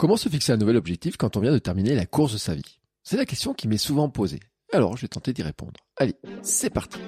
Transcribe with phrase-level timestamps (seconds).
[0.00, 2.54] Comment se fixer un nouvel objectif quand on vient de terminer la course de sa
[2.54, 2.78] vie?
[3.02, 4.40] C'est la question qui m'est souvent posée.
[4.72, 5.78] Alors, je vais tenter d'y répondre.
[5.98, 7.00] Allez, c'est parti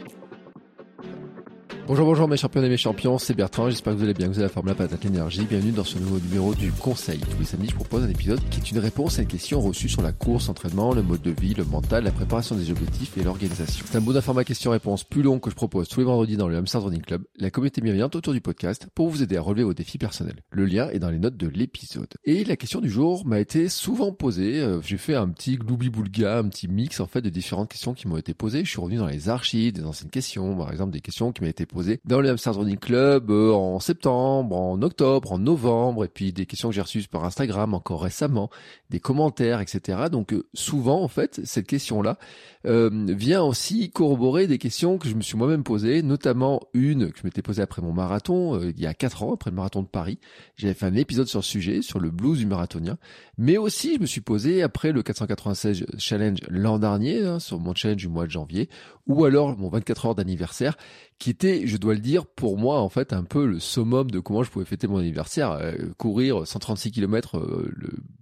[1.93, 4.39] Bonjour, bonjour mes champions et mes champions, c'est Bertrand, j'espère que vous allez bien, vous
[4.39, 5.45] avez la forme, la patate, l'énergie.
[5.45, 7.19] Bienvenue dans ce nouveau numéro du Conseil.
[7.19, 9.91] Tous les samedis, je propose un épisode qui est une réponse à une question reçue
[9.91, 13.23] sur la course, entraînement, le mode de vie, le mental, la préparation des objectifs et
[13.23, 13.84] l'organisation.
[13.87, 16.57] C'est un bout d'informat question-réponse plus long que je propose tous les vendredis dans le
[16.57, 19.74] Hamster Running Club, la communauté bienveillante autour du podcast pour vous aider à relever vos
[19.74, 20.41] défis personnels.
[20.51, 22.15] Le lien est dans les notes de l'épisode.
[22.24, 26.38] Et la question du jour m'a été souvent posée, euh, j'ai fait un petit gloubi-boulga,
[26.38, 28.65] un petit mix en fait de différentes questions qui m'ont été posées.
[28.65, 31.51] Je suis revenu dans les archives des anciennes questions, par exemple des questions qui m'ont
[31.51, 36.08] été posées dans le Hamster Running Club euh, en septembre, en octobre, en novembre, et
[36.08, 38.50] puis des questions que j'ai reçues par Instagram encore récemment,
[38.91, 40.05] des commentaires, etc.
[40.10, 42.18] Donc euh, souvent, en fait, cette question-là
[42.66, 47.18] euh, vient aussi corroborer des questions que je me suis moi-même posées, notamment une que
[47.18, 49.88] je m'étais posée après mon marathon, il y a quatre ans, après le marathon de
[49.88, 50.19] Paris.
[50.56, 52.98] J'avais fait un épisode sur le sujet, sur le blues du marathonien,
[53.38, 57.74] mais aussi je me suis posé après le 496 challenge l'an dernier, hein, sur mon
[57.74, 58.69] challenge du mois de janvier,
[59.06, 60.77] ou alors mon 24 heures d'anniversaire,
[61.19, 64.20] qui était, je dois le dire, pour moi en fait un peu le summum de
[64.20, 65.52] comment je pouvais fêter mon anniversaire.
[65.52, 67.70] Euh, courir 136 km euh,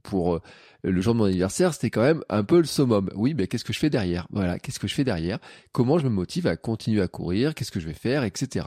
[0.02, 0.40] pour euh,
[0.82, 3.10] le jour de mon anniversaire, c'était quand même un peu le summum.
[3.14, 4.26] Oui, mais qu'est-ce que je fais derrière?
[4.30, 5.38] Voilà, qu'est-ce que je fais derrière?
[5.72, 7.54] Comment je me motive à continuer à courir?
[7.54, 8.66] Qu'est-ce que je vais faire, etc.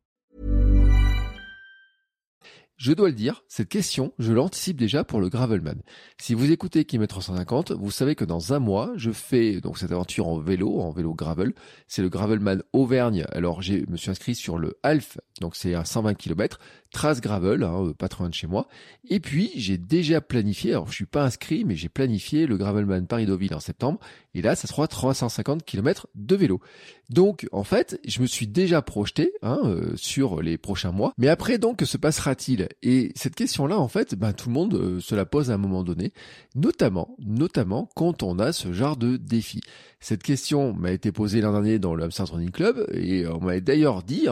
[2.83, 5.83] Je dois le dire, cette question, je l'anticipe déjà pour le Gravelman.
[6.19, 9.91] Si vous écoutez Kilomètre 150, vous savez que dans un mois, je fais donc cette
[9.91, 11.53] aventure en vélo, en vélo gravel.
[11.87, 13.23] C'est le Gravelman Auvergne.
[13.33, 16.59] Alors, je me suis inscrit sur le Half, donc c'est à 120 km,
[16.91, 18.67] trace gravel, hein, euh, pas trop loin de chez moi.
[19.09, 23.07] Et puis, j'ai déjà planifié, alors je suis pas inscrit, mais j'ai planifié le Gravelman
[23.07, 23.99] Paris-Deauville en septembre.
[24.33, 26.61] Et là, ça sera 350 km de vélo.
[27.09, 31.13] Donc, en fait, je me suis déjà projeté hein, euh, sur les prochains mois.
[31.17, 32.69] Mais après, donc, que se passera-t-il?
[32.83, 35.57] Et cette question-là, en fait, ben, tout le monde euh, se la pose à un
[35.57, 36.13] moment donné,
[36.55, 39.61] notamment, notamment quand on a ce genre de défi.
[40.03, 43.59] Cette question m'a été posée l'an dernier dans le Hamster Running Club et on m'a
[43.59, 44.27] d'ailleurs dit,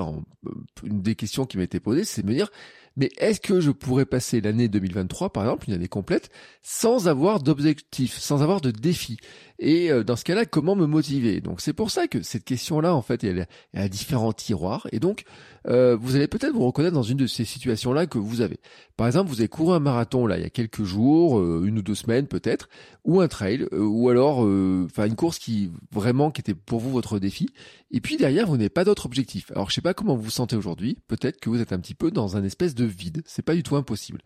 [0.83, 2.49] une des questions qui m'a été posée, c'est de me dire,
[2.97, 6.29] mais est-ce que je pourrais passer l'année 2023, par exemple, une année complète,
[6.61, 9.17] sans avoir d'objectif, sans avoir de défi
[9.57, 11.41] Et euh, dans ce cas-là, comment me motiver?
[11.41, 14.87] Donc c'est pour ça que cette question-là, en fait, elle, a différents tiroirs.
[14.91, 15.23] Et donc,
[15.67, 18.59] euh, vous allez peut-être vous reconnaître dans une de ces situations-là que vous avez.
[18.97, 21.79] Par exemple, vous avez couru un marathon là il y a quelques jours, euh, une
[21.79, 22.69] ou deux semaines peut-être,
[23.05, 27.19] ou un trail, ou alors, enfin une course qui vraiment qui était pour vous votre
[27.19, 27.49] défi.
[27.91, 29.51] Et puis derrière, vous n'avez pas d'autre objectif.
[29.51, 30.97] Alors je sais pas comment vous vous sentez aujourd'hui.
[31.07, 33.21] Peut-être que vous êtes un petit peu dans un espèce de vide.
[33.25, 34.21] C'est pas du tout impossible.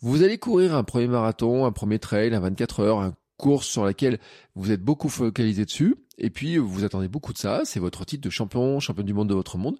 [0.00, 3.84] Vous allez courir un premier marathon, un premier trail, un 24 heures, une course sur
[3.84, 4.18] laquelle
[4.54, 5.96] vous êtes beaucoup focalisé dessus.
[6.18, 7.62] Et puis vous attendez beaucoup de ça.
[7.64, 9.76] C'est votre titre de champion, champion du monde de votre monde.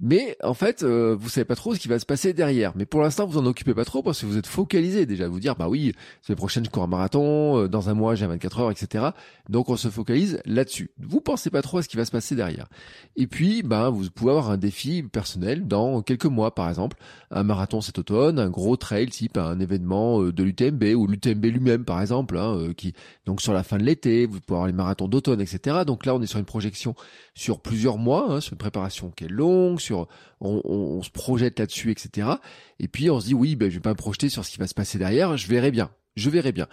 [0.00, 2.72] Mais en fait, euh, vous savez pas trop ce qui va se passer derrière.
[2.74, 5.28] Mais pour l'instant, vous en occupez pas trop parce que vous êtes focalisé déjà.
[5.28, 8.26] Vous dire, bah oui, semaine prochaine je cours un marathon, euh, dans un mois j'ai
[8.26, 9.08] 24 heures, etc.
[9.48, 10.90] Donc on se focalise là-dessus.
[10.98, 12.68] Vous pensez pas trop à ce qui va se passer derrière.
[13.16, 16.96] Et puis, bah vous pouvez avoir un défi personnel dans quelques mois, par exemple,
[17.30, 21.44] un marathon cet automne, un gros trail type un événement euh, de l'UTMB ou l'UTMB
[21.44, 22.94] lui-même, par exemple, hein, euh, qui
[23.26, 25.80] donc sur la fin de l'été, vous pouvez avoir les marathons d'automne, etc.
[25.86, 26.94] Donc là, on est sur une projection
[27.34, 32.28] sur plusieurs mois, hein, sur une préparation qui est longue on, se projette là-dessus, etc.
[32.78, 34.58] Et puis on se dit oui, ben je vais pas me projeter sur ce qui
[34.58, 36.68] va se passer derrière, je verrai bien, je verrai bien.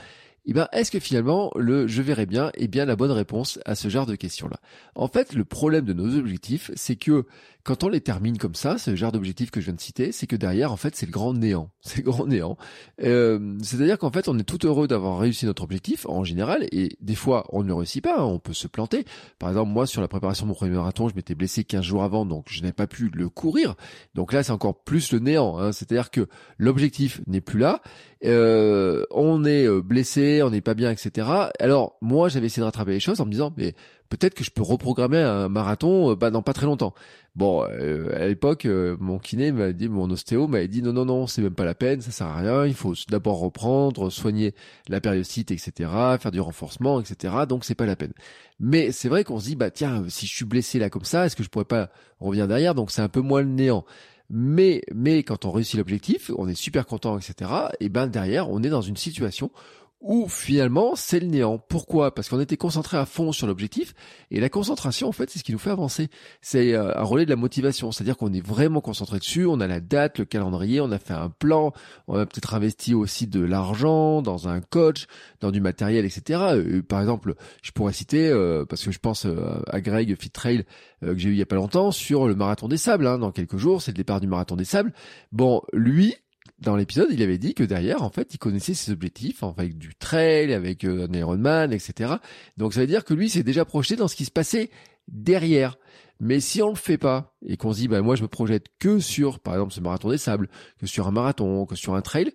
[0.49, 3.75] Eh ben, est-ce que finalement le je verrai bien est bien la bonne réponse à
[3.75, 4.61] ce genre de questions-là?
[4.95, 7.25] En fait, le problème de nos objectifs, c'est que
[7.67, 10.25] quand on les termine comme ça, ce genre d'objectif que je viens de citer, c'est
[10.25, 11.69] que derrière, en fait, c'est le grand néant.
[11.81, 12.57] C'est le grand néant.
[13.03, 16.97] Euh, C'est-à-dire qu'en fait, on est tout heureux d'avoir réussi notre objectif en général, et
[17.01, 19.05] des fois, on ne réussit pas, hein, on peut se planter.
[19.37, 22.03] Par exemple, moi, sur la préparation de mon premier marathon, je m'étais blessé 15 jours
[22.03, 23.75] avant, donc je n'ai pas pu le courir.
[24.15, 25.57] Donc là, c'est encore plus le néant.
[25.57, 25.73] Hein.
[25.73, 26.27] C'est-à-dire que
[26.57, 27.81] l'objectif n'est plus là,
[28.25, 31.27] euh, on est euh, blessé, on n'est pas bien, etc.
[31.59, 33.75] Alors, moi, j'avais essayé de rattraper les choses en me disant, mais
[34.09, 36.93] peut-être que je peux reprogrammer un marathon euh, bah, dans pas très longtemps.
[37.35, 41.05] Bon, euh, à l'époque, euh, mon kiné m'a dit, mon ostéo m'a dit non, non,
[41.05, 42.65] non, c'est même pas la peine, ça sert à rien.
[42.65, 44.55] Il faut d'abord reprendre, soigner
[44.87, 45.71] la périostite, etc.,
[46.19, 47.33] faire du renforcement, etc.
[47.47, 48.13] Donc c'est pas la peine.
[48.59, 51.25] Mais c'est vrai qu'on se dit, bah tiens, si je suis blessé là comme ça,
[51.25, 51.89] est-ce que je pourrais pas
[52.19, 52.73] revenir derrière?
[52.73, 53.85] Donc c'est un peu moins le néant.
[54.29, 57.49] Mais, mais quand on réussit l'objectif, on est super content, etc.
[57.79, 59.51] Et ben derrière, on est dans une situation
[59.99, 61.57] ou finalement c'est le néant.
[61.57, 62.13] Pourquoi?
[62.13, 63.93] Parce qu'on était concentré à fond sur l'objectif
[64.31, 66.09] et la concentration en fait c'est ce qui nous fait avancer.
[66.41, 69.67] C'est euh, un relais de la motivation, c'est-à-dire qu'on est vraiment concentré dessus, on a
[69.67, 71.73] la date, le calendrier, on a fait un plan,
[72.07, 75.07] on a peut-être investi aussi de l'argent dans un coach,
[75.39, 76.41] dans du matériel, etc.
[76.53, 79.25] Euh, par exemple, je pourrais citer euh, parce que je pense
[79.67, 80.65] à Greg Fitrail
[81.01, 83.07] que j'ai eu il y a pas longtemps sur le marathon des sables.
[83.07, 84.93] Hein, dans quelques jours, c'est le départ du marathon des sables.
[85.31, 86.15] Bon, lui,
[86.59, 89.95] dans l'épisode, il avait dit que derrière, en fait, il connaissait ses objectifs, avec du
[89.95, 92.15] trail, avec euh, un Ironman, etc.
[92.57, 94.71] Donc ça veut dire que lui s'est déjà projeté dans ce qui se passait
[95.07, 95.77] derrière.
[96.19, 98.65] Mais si on le fait pas et qu'on se dit, bah moi je me projette
[98.79, 100.49] que sur, par exemple, ce marathon des sables,
[100.79, 102.33] que sur un marathon, que sur un trail,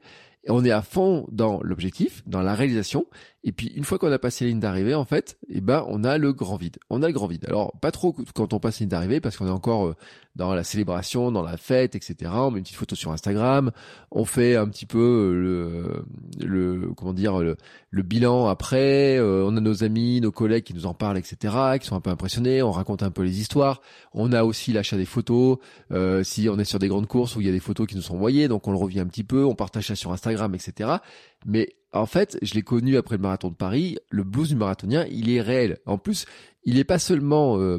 [0.48, 3.06] on est à fond dans l'objectif, dans la réalisation,
[3.44, 6.04] et puis une fois qu'on a passé la ligne d'arrivée, en fait, eh ben on
[6.04, 6.78] a le grand vide.
[6.90, 7.44] On a le grand vide.
[7.48, 9.96] Alors pas trop quand on passe la ligne d'arrivée parce qu'on est encore euh,
[10.36, 12.30] dans la célébration, dans la fête, etc.
[12.32, 13.72] On met une petite photo sur Instagram,
[14.12, 16.04] on fait un petit peu euh,
[16.46, 17.56] le, le comment dire le,
[17.90, 19.18] le bilan après.
[19.18, 21.54] Euh, on a nos amis, nos collègues qui nous en parlent, etc.
[21.80, 22.62] Qui sont un peu impressionnés.
[22.62, 23.82] On raconte un peu les histoires.
[24.14, 25.58] On a aussi l'achat des photos.
[26.22, 28.02] si on est sur des grandes courses où il y a des photos qui nous
[28.02, 29.44] sont envoyées, donc on le revient un petit peu.
[29.44, 30.90] On partage ça sur Instagram, etc.
[31.46, 33.98] Mais en fait, je l'ai connu après le marathon de Paris.
[34.10, 35.78] Le blues du marathonien, il est réel.
[35.84, 36.24] En plus,
[36.64, 37.78] il n'est pas seulement euh,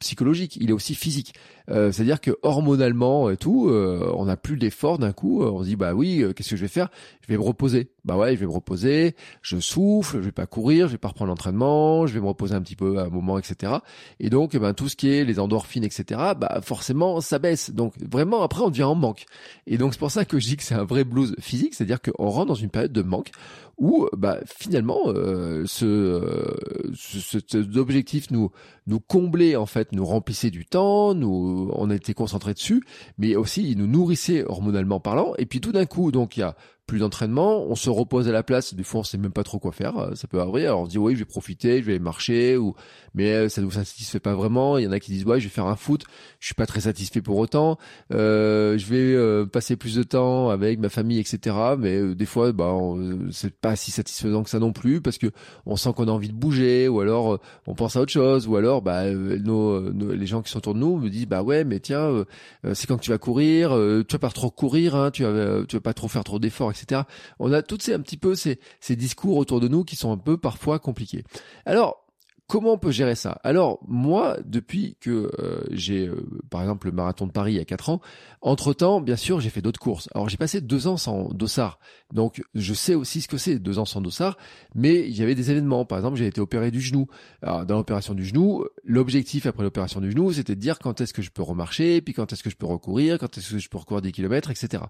[0.00, 1.34] psychologique, il est aussi physique.
[1.70, 5.42] Euh, c'est-à-dire que hormonalement et tout, euh, on n'a plus d'effort d'un coup.
[5.42, 6.90] On se dit bah oui, qu'est-ce que je vais faire?
[7.22, 7.91] Je vais me reposer.
[8.04, 9.14] Bah ouais, je vais me reposer.
[9.42, 12.54] Je souffle, je vais pas courir, je vais pas reprendre l'entraînement, je vais me reposer
[12.54, 13.74] un petit peu à un moment, etc.
[14.18, 16.20] Et donc, eh ben tout ce qui est les endorphines, etc.
[16.36, 17.70] Bah forcément, ça baisse.
[17.70, 19.24] Donc vraiment, après, on devient en manque.
[19.66, 22.00] Et donc c'est pour ça que je dis que c'est un vrai blues physique, c'est-à-dire
[22.02, 23.30] qu'on rentre dans une période de manque
[23.78, 26.54] où bah finalement euh, ce,
[26.94, 28.50] ce, cet objectif nous
[28.86, 32.84] nous comblait en fait, nous remplissait du temps, nous on était concentré dessus,
[33.18, 35.34] mais aussi il nous nourrissait hormonalement parlant.
[35.38, 36.54] Et puis tout d'un coup, donc il y a
[36.86, 39.58] plus d'entraînement, on se repose à la place, des fois on sait même pas trop
[39.58, 41.86] quoi faire, euh, ça peut arriver, alors on se dit oui je vais profiter, je
[41.86, 42.74] vais marcher, ou
[43.14, 45.44] mais euh, ça nous satisfait pas vraiment, il y en a qui disent ouais je
[45.44, 46.02] vais faire un foot,
[46.40, 47.78] je suis pas très satisfait pour autant,
[48.12, 52.52] euh, je vais euh, passer plus de temps avec ma famille etc, mais des fois
[52.52, 52.74] bah
[53.30, 55.28] c'est pas si satisfaisant que ça non plus, parce que
[55.66, 58.56] on sent qu'on a envie de bouger, ou alors on pense à autre chose, ou
[58.56, 61.78] alors bah nos, les gens qui sont autour de nous me disent bah ouais mais
[61.78, 62.24] tiens
[62.74, 63.70] c'est quand tu vas courir,
[64.08, 66.71] tu vas pas trop courir, hein, tu vas tu vas pas trop faire trop d'efforts
[66.72, 67.02] etc.
[67.38, 70.12] On a toutes ces un petit peu ces, ces discours autour de nous qui sont
[70.12, 71.24] un peu parfois compliqués.
[71.66, 72.01] Alors
[72.52, 73.40] Comment on peut gérer ça?
[73.44, 77.60] Alors moi, depuis que euh, j'ai, euh, par exemple, le marathon de Paris il y
[77.60, 78.02] a 4 ans,
[78.42, 80.10] entre-temps, bien sûr, j'ai fait d'autres courses.
[80.14, 81.78] Alors j'ai passé deux ans sans dossard,
[82.12, 84.36] donc je sais aussi ce que c'est, deux ans sans dossard,
[84.74, 85.86] mais il y avait des événements.
[85.86, 87.06] Par exemple, j'ai été opéré du genou.
[87.40, 91.14] Alors dans l'opération du genou, l'objectif après l'opération du genou, c'était de dire quand est-ce
[91.14, 93.70] que je peux remarcher, puis quand est-ce que je peux recourir, quand est-ce que je
[93.70, 94.82] peux recourir des kilomètres, etc.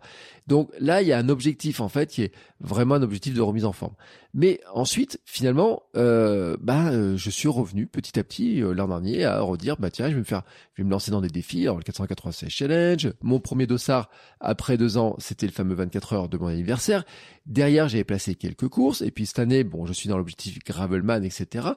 [0.49, 3.41] Donc là, il y a un objectif en fait qui est vraiment un objectif de
[3.41, 3.95] remise en forme.
[4.35, 9.41] Mais ensuite, finalement, euh, bah, je suis revenu petit à petit euh, l'an dernier à
[9.41, 10.43] redire bah tiens je vais me faire
[10.75, 11.63] je vais me lancer dans des défis.
[11.63, 14.11] Alors le 496 challenge mon premier dossard
[14.41, 17.05] après deux ans c'était le fameux 24 heures de mon anniversaire.
[17.47, 21.25] Derrière j'avais placé quelques courses et puis cette année bon je suis dans l'objectif gravelman
[21.25, 21.69] etc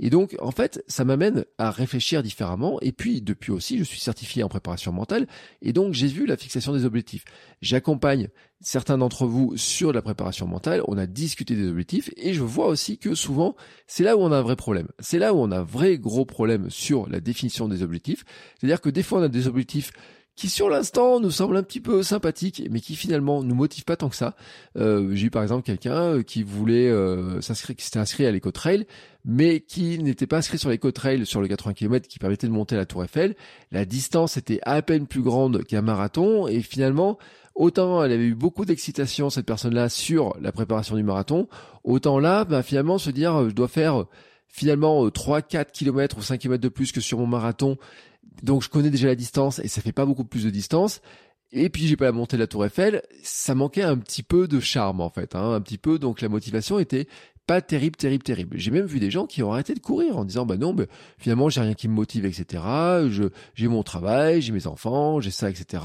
[0.00, 4.00] et donc en fait ça m'amène à réfléchir différemment et puis depuis aussi je suis
[4.00, 5.26] certifié en préparation mentale
[5.62, 7.24] et donc j'ai vu la fixation des objectifs.
[7.60, 8.28] J'accompagne
[8.64, 12.66] certains d'entre vous sur la préparation mentale, on a discuté des objectifs et je vois
[12.66, 13.54] aussi que souvent
[13.86, 14.88] c'est là où on a un vrai problème.
[14.98, 18.24] C'est là où on a un vrai gros problème sur la définition des objectifs.
[18.58, 19.92] C'est-à-dire que des fois on a des objectifs
[20.36, 23.96] qui sur l'instant nous semblent un petit peu sympathiques, mais qui finalement nous motivent pas
[23.96, 24.34] tant que ça.
[24.76, 28.32] Euh, j'ai eu par exemple quelqu'un euh, qui voulait euh, s'inscrire, qui s'était inscrit à
[28.32, 28.86] l'éco-trail,
[29.24, 32.74] mais qui n'était pas inscrit sur l'éco-trail sur le 80 km qui permettait de monter
[32.74, 33.36] la Tour Eiffel.
[33.70, 37.18] La distance était à peine plus grande qu'un marathon, et finalement
[37.54, 41.48] Autant elle avait eu beaucoup d'excitation, cette personne-là, sur la préparation du marathon,
[41.84, 44.08] autant là, bah, finalement, se dire, euh, je dois faire euh,
[44.48, 47.76] finalement 3, 4 km ou 5 km de plus que sur mon marathon.
[48.42, 51.00] Donc je connais déjà la distance et ça fait pas beaucoup plus de distance.
[51.52, 54.48] Et puis j'ai pas la montée de la Tour Eiffel, ça manquait un petit peu
[54.48, 56.00] de charme en fait, hein, un petit peu.
[56.00, 57.06] Donc la motivation était
[57.46, 58.58] pas terrible, terrible, terrible.
[58.58, 60.86] J'ai même vu des gens qui ont arrêté de courir en disant bah non, mais
[61.18, 62.62] finalement j'ai rien qui me motive, etc.
[63.08, 63.24] Je
[63.54, 65.82] j'ai mon travail, j'ai mes enfants, j'ai ça, etc.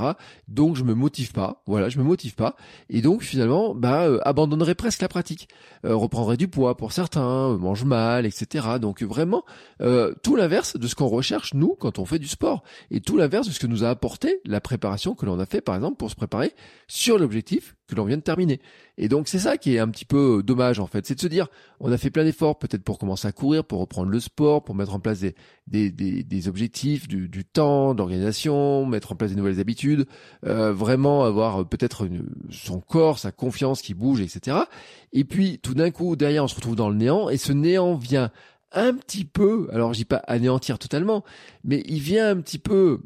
[0.47, 1.63] Donc je me motive pas.
[1.67, 2.55] Voilà, je me motive pas.
[2.89, 5.49] Et donc finalement, bah euh, abandonnerai presque la pratique,
[5.85, 8.67] euh, reprendrai du poids pour certains, euh, mange mal, etc.
[8.81, 9.43] Donc vraiment
[9.81, 13.17] euh, tout l'inverse de ce qu'on recherche nous quand on fait du sport et tout
[13.17, 15.97] l'inverse de ce que nous a apporté la préparation que l'on a fait par exemple
[15.97, 16.53] pour se préparer
[16.87, 18.61] sur l'objectif que l'on vient de terminer.
[18.97, 21.27] Et donc c'est ça qui est un petit peu dommage en fait, c'est de se
[21.27, 21.47] dire
[21.79, 24.75] on a fait plein d'efforts peut-être pour commencer à courir, pour reprendre le sport, pour
[24.75, 25.35] mettre en place des,
[25.67, 30.05] des, des, des objectifs, du, du temps, d'organisation, mettre en place des nouvelles habitudes,
[30.45, 32.07] euh, vraiment avoir peut-être
[32.51, 34.57] son corps, sa confiance qui bouge, etc.
[35.13, 37.95] Et puis tout d'un coup derrière on se retrouve dans le néant et ce néant
[37.95, 38.31] vient
[38.71, 41.23] un petit peu, alors je dis pas anéantir totalement,
[41.63, 43.01] mais il vient un petit peu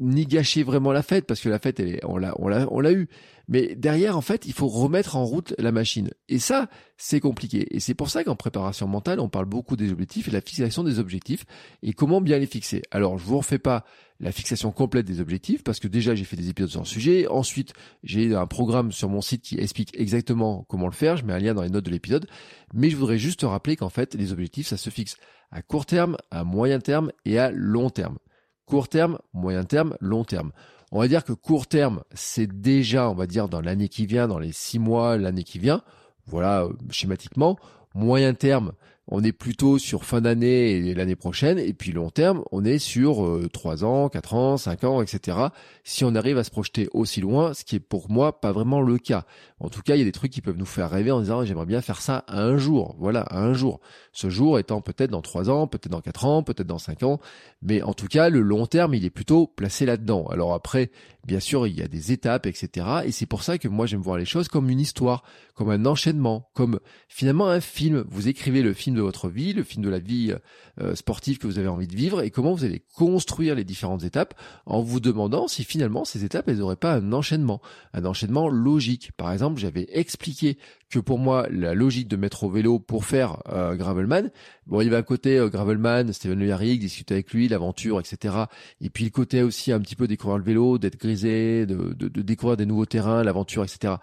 [0.00, 2.66] ni gâcher vraiment la fête parce que la fête elle est, on l'a on l'a
[2.70, 3.08] on l'a eu.
[3.46, 6.10] Mais derrière en fait il faut remettre en route la machine.
[6.28, 7.66] Et ça c'est compliqué.
[7.74, 10.82] Et c'est pour ça qu'en préparation mentale on parle beaucoup des objectifs et la fixation
[10.82, 11.44] des objectifs.
[11.82, 12.82] Et comment bien les fixer?
[12.90, 13.84] Alors je vous refais pas
[14.20, 17.28] la fixation complète des objectifs parce que déjà j'ai fait des épisodes sur le sujet.
[17.28, 17.72] Ensuite
[18.02, 21.16] j'ai un programme sur mon site qui explique exactement comment le faire.
[21.16, 22.26] Je mets un lien dans les notes de l'épisode.
[22.72, 25.16] Mais je voudrais juste rappeler qu'en fait les objectifs ça se fixe
[25.50, 28.18] à court terme à moyen terme et à long terme
[28.66, 30.52] Court terme, moyen terme, long terme.
[30.90, 34.28] On va dire que court terme, c'est déjà, on va dire, dans l'année qui vient,
[34.28, 35.82] dans les six mois, l'année qui vient.
[36.26, 37.58] Voilà, euh, schématiquement.
[37.94, 38.72] Moyen terme,
[39.08, 42.78] on est plutôt sur fin d'année et l'année prochaine, et puis long terme, on est
[42.78, 45.38] sur euh, 3 ans, 4 ans, 5 ans, etc.
[45.82, 48.80] Si on arrive à se projeter aussi loin, ce qui est pour moi pas vraiment
[48.80, 49.26] le cas.
[49.60, 51.44] En tout cas, il y a des trucs qui peuvent nous faire rêver en disant
[51.44, 53.80] j'aimerais bien faire ça un jour, voilà, un jour.
[54.12, 57.20] Ce jour étant peut-être dans 3 ans, peut-être dans 4 ans, peut-être dans 5 ans,
[57.60, 60.26] mais en tout cas, le long terme, il est plutôt placé là-dedans.
[60.28, 60.90] Alors après,
[61.26, 62.86] bien sûr, il y a des étapes, etc.
[63.04, 65.86] Et c'est pour ça que moi j'aime voir les choses comme une histoire, comme un
[65.86, 68.04] enchaînement, comme finalement un film.
[68.08, 70.34] Vous écrivez le film de votre vie, le film de la vie
[70.80, 74.04] euh, sportive que vous avez envie de vivre et comment vous allez construire les différentes
[74.04, 74.34] étapes
[74.66, 77.60] en vous demandant si finalement ces étapes elles n'auraient pas un enchaînement,
[77.92, 79.12] un enchaînement logique.
[79.16, 80.58] Par exemple, j'avais expliqué
[80.90, 84.30] que pour moi la logique de mettre au vélo pour faire euh, Gravelman,
[84.66, 88.34] bon il va à côté euh, Gravelman, Steven Le Yarrick, discuter avec lui, l'aventure, etc.
[88.80, 92.08] Et puis le côté aussi un petit peu découvrir le vélo, d'être grisé, de, de,
[92.08, 93.94] de découvrir des nouveaux terrains, l'aventure, etc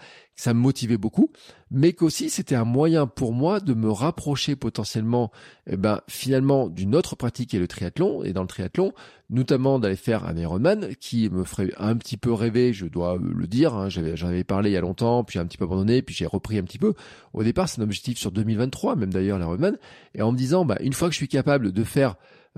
[0.41, 1.29] ça me motivait beaucoup,
[1.69, 5.29] mais qu'aussi c'était un moyen pour moi de me rapprocher potentiellement,
[5.67, 8.24] eh ben finalement d'une autre pratique qui est le triathlon.
[8.24, 8.91] Et dans le triathlon,
[9.29, 13.45] notamment d'aller faire un Ironman qui me ferait un petit peu rêver, je dois le
[13.45, 13.75] dire.
[13.75, 16.15] Hein, j'avais j'en avais parlé il y a longtemps, puis un petit peu abandonné, puis
[16.15, 16.95] j'ai repris un petit peu.
[17.33, 19.77] Au départ, c'est un objectif sur 2023, même d'ailleurs l'Ironman,
[20.15, 22.15] et en me disant, bah une fois que je suis capable de faire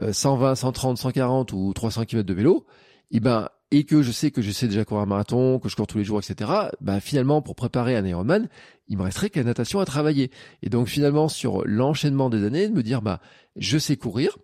[0.09, 2.65] 120, 130, 140 ou 300 km de vélo,
[3.11, 5.75] eh ben et que je sais que je sais déjà courir un marathon, que je
[5.75, 6.51] cours tous les jours, etc.
[6.79, 8.47] Bah finalement, pour préparer un Ironman,
[8.87, 10.29] il me resterait que la natation à travailler.
[10.61, 13.19] Et donc finalement, sur l'enchaînement des années, de me dire, bah
[13.55, 14.37] je sais courir,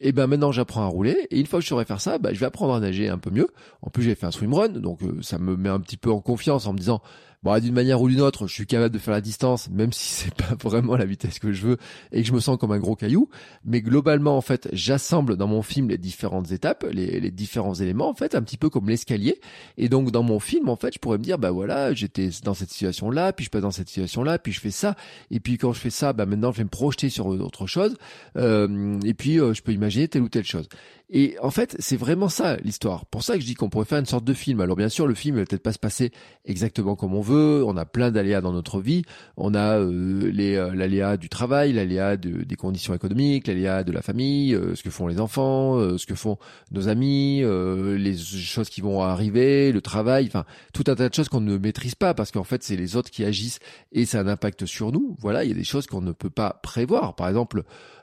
[0.00, 2.32] et ben maintenant j'apprends à rouler et une fois que je saurai faire ça, bah,
[2.32, 3.48] je vais apprendre à nager un peu mieux.
[3.82, 6.20] En plus j'ai fait un swimrun, donc euh, ça me met un petit peu en
[6.20, 7.02] confiance en me disant
[7.42, 10.12] bon d'une manière ou d'une autre, je suis capable de faire la distance, même si
[10.12, 11.76] c'est pas vraiment la vitesse que je veux
[12.12, 13.28] et que je me sens comme un gros caillou.
[13.64, 18.08] Mais globalement en fait, j'assemble dans mon film les différentes étapes, les, les différents éléments
[18.08, 19.40] en fait, un petit peu comme l'escalier.
[19.76, 22.54] Et donc dans mon film en fait, je pourrais me dire bah voilà, j'étais dans
[22.54, 24.96] cette situation là, puis je passe dans cette situation là, puis je fais ça,
[25.30, 27.96] et puis quand je fais ça, bah maintenant je vais me projeter sur autre chose,
[28.36, 30.68] euh, et puis euh, je peux imaginer telle ou telle chose.
[31.08, 33.06] Et en fait, c'est vraiment ça l'histoire.
[33.06, 34.60] Pour ça que je dis qu'on pourrait faire une sorte de film.
[34.60, 36.10] Alors bien sûr, le film va peut-être pas se passer
[36.44, 37.62] exactement comme on veut.
[37.64, 39.02] On a plein d'aléas dans notre vie.
[39.36, 43.92] On a euh, les euh, l'aléa du travail, l'aléa de, des conditions économiques, l'aléa de
[43.92, 46.38] la famille, euh, ce que font les enfants, euh, ce que font
[46.72, 51.28] nos amis, les choses qui vont arriver, le travail, enfin tout un tas de choses
[51.28, 53.60] qu'on ne maîtrise pas parce qu'en fait c'est les autres qui agissent
[53.92, 55.16] et ça a un impact sur nous.
[55.20, 57.14] Voilà, il y a des choses qu'on ne peut pas prévoir.
[57.14, 57.62] Par exemple,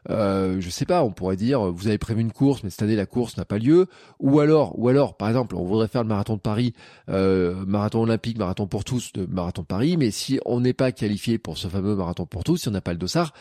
[0.10, 2.96] euh, je sais pas, on pourrait dire, vous avez prévu une course, mais cette année
[2.96, 3.88] la course n'a pas lieu.
[4.20, 6.74] Ou alors, ou alors, par exemple, on voudrait faire le marathon de Paris,
[7.10, 10.92] euh, marathon olympique, marathon pour tous, de marathon de Paris, mais si on n'est pas
[10.92, 13.34] qualifié pour ce fameux marathon pour tous, si on n'a pas le dossard,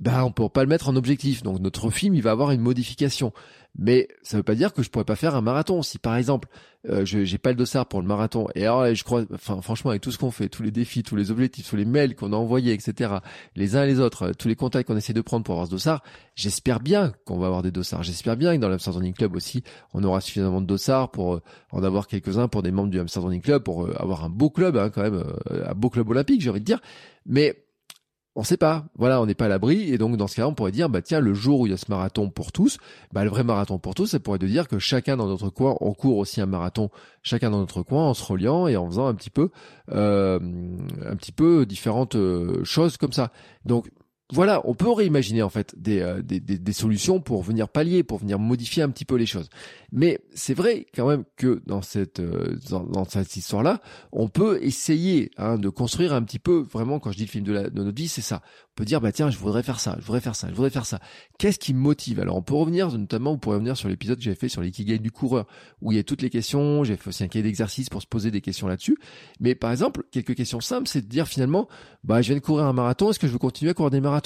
[0.00, 1.42] ben on peut pas le mettre en objectif.
[1.42, 3.32] Donc notre film, il va avoir une modification.
[3.78, 5.82] Mais ça veut pas dire que je pourrais pas faire un marathon.
[5.82, 6.48] Si par exemple,
[6.88, 9.90] euh, je j'ai pas le dossard pour le marathon, et alors je crois, enfin franchement
[9.90, 12.32] avec tout ce qu'on fait, tous les défis, tous les objectifs, tous les mails qu'on
[12.32, 13.18] a envoyés, etc.,
[13.54, 15.72] les uns et les autres, tous les contacts qu'on essaie de prendre pour avoir ce
[15.72, 16.02] dossard,
[16.34, 18.02] j'espère bien qu'on va avoir des dossards.
[18.02, 19.62] J'espère bien que dans l'Amsterdam Club aussi,
[19.94, 23.40] on aura suffisamment de dossards pour euh, en avoir quelques-uns pour des membres du Amsterdam
[23.40, 26.50] Club, pour euh, avoir un beau club hein, quand même, un beau club olympique, j'ai
[26.50, 26.80] envie de dire.
[27.26, 27.54] Mais
[28.36, 28.84] on sait pas.
[28.96, 29.92] Voilà, on n'est pas à l'abri.
[29.92, 31.72] Et donc, dans ce cas, on pourrait dire, bah, tiens, le jour où il y
[31.72, 32.78] a ce marathon pour tous,
[33.12, 35.76] bah, le vrai marathon pour tous, ça pourrait de dire que chacun dans notre coin,
[35.80, 36.90] on court aussi un marathon,
[37.22, 39.50] chacun dans notre coin, en se reliant et en faisant un petit peu,
[39.90, 40.38] euh,
[41.04, 43.32] un petit peu différentes euh, choses comme ça.
[43.64, 43.90] Donc,
[44.32, 48.18] voilà, on peut réimaginer en fait des, des, des, des, solutions pour venir pallier, pour
[48.18, 49.48] venir modifier un petit peu les choses.
[49.92, 52.20] Mais c'est vrai quand même que dans cette
[52.70, 53.80] dans, dans, cette histoire-là,
[54.12, 56.98] on peut essayer hein, de construire un petit peu vraiment.
[57.00, 58.42] Quand je dis le film de, la, de notre vie, c'est ça.
[58.44, 60.70] On peut dire bah tiens, je voudrais faire ça, je voudrais faire ça, je voudrais
[60.70, 61.00] faire ça.
[61.38, 62.20] Qu'est-ce qui me motive?
[62.20, 64.98] Alors on peut revenir notamment, vous pourrez revenir sur l'épisode que j'avais fait sur l'ikigai
[64.98, 65.46] du coureur,
[65.82, 66.84] où il y a toutes les questions.
[66.84, 68.96] J'ai fait aussi un cahier d'exercice pour se poser des questions là-dessus.
[69.40, 71.68] Mais par exemple, quelques questions simples, c'est de dire finalement,
[72.04, 74.00] bah je viens de courir un marathon, est-ce que je veux continuer à courir des
[74.00, 74.19] marathons?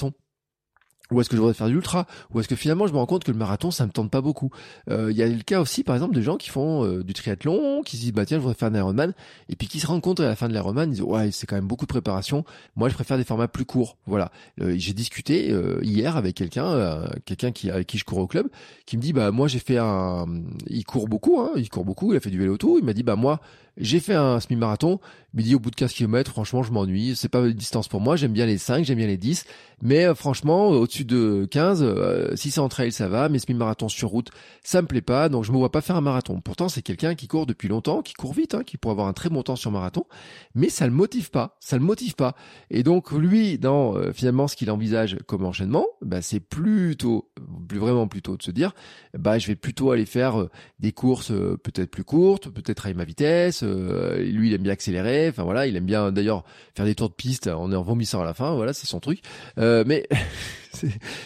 [1.11, 3.05] Ou est-ce que je voudrais faire du ultra Ou est-ce que finalement je me rends
[3.05, 4.49] compte que le marathon ça me tente pas beaucoup?
[4.89, 7.13] Euh, Il y a le cas aussi par exemple de gens qui font euh, du
[7.13, 9.13] triathlon, qui se disent bah tiens je voudrais faire un Ironman
[9.49, 11.45] et puis qui se rendent compte à la fin de l'Ironman ils disent ouais c'est
[11.45, 12.43] quand même beaucoup de préparation.
[12.75, 13.97] Moi je préfère des formats plus courts.
[14.07, 14.31] Voilà.
[14.61, 18.47] Euh, j'ai discuté hier avec quelqu'un, quelqu'un qui avec qui je cours au club,
[18.85, 20.25] qui me dit bah moi j'ai fait un,
[20.67, 22.79] il court beaucoup, hein, il court beaucoup, il a fait du vélo tout.
[22.79, 23.41] Il m'a dit bah moi
[23.77, 24.99] j'ai fait un semi-marathon,
[25.35, 27.99] me dit au bout de 15 km, franchement, je m'ennuie, c'est pas une distance pour
[27.99, 29.45] moi, j'aime bien les 5, j'aime bien les 10,
[29.81, 33.89] mais euh, franchement, au-dessus de 15, euh, si c'est en trail, ça va, mais semi-marathon
[33.89, 34.31] sur route,
[34.63, 36.39] ça me plaît pas, donc je me vois pas faire un marathon.
[36.39, 39.13] Pourtant, c'est quelqu'un qui court depuis longtemps, qui court vite, hein, qui pourrait avoir un
[39.13, 40.05] très bon temps sur marathon,
[40.53, 42.35] mais ça le motive pas, ça le motive pas.
[42.69, 47.29] Et donc, lui, dans euh, finalement ce qu'il envisage comme enchaînement, bah, c'est plutôt,
[47.67, 48.73] plus vraiment plutôt de se dire,
[49.17, 50.47] bah, je vais plutôt aller faire
[50.79, 51.31] des courses
[51.63, 55.29] peut-être plus courtes, peut-être à ma vitesse, euh, lui, il aime bien accélérer.
[55.29, 56.43] Enfin voilà, il aime bien d'ailleurs
[56.75, 58.55] faire des tours de piste en, en vomissant à la fin.
[58.55, 59.21] Voilà, c'est son truc.
[59.57, 60.07] Euh, mais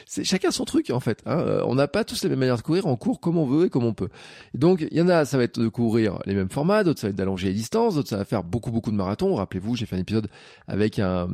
[0.05, 1.21] c'est chacun son truc en fait.
[1.25, 1.39] Hein.
[1.39, 2.85] Euh, on n'a pas tous les mêmes manières de courir.
[2.85, 4.09] On court comme on veut et comme on peut.
[4.53, 7.07] donc il y en a, ça va être de courir les mêmes formats, d'autres ça
[7.07, 9.35] va être d'allonger les distances, d'autres ça va faire beaucoup beaucoup de marathons.
[9.35, 10.29] Rappelez-vous, j'ai fait un épisode
[10.67, 11.27] avec un